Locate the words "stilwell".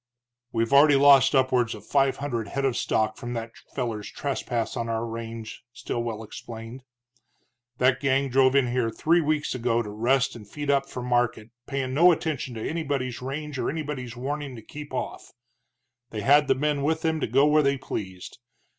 5.73-6.23